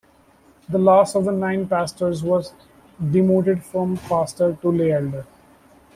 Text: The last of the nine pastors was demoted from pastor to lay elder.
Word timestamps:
The 0.67 0.79
last 0.79 1.15
of 1.15 1.25
the 1.25 1.31
nine 1.31 1.67
pastors 1.67 2.23
was 2.23 2.55
demoted 3.11 3.63
from 3.63 3.97
pastor 3.97 4.57
to 4.63 4.69
lay 4.71 4.91
elder. 4.93 5.27